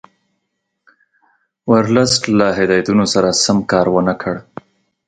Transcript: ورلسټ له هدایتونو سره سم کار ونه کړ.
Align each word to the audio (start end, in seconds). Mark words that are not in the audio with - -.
ورلسټ 1.71 2.23
له 2.39 2.47
هدایتونو 2.59 3.03
سره 3.13 3.29
سم 3.43 3.57
کار 3.71 3.87
ونه 3.93 4.13
کړ. 4.21 4.35